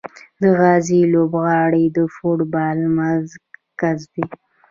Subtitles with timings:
[0.41, 4.25] د غازي لوبغالی د فوټبال مرکز دی.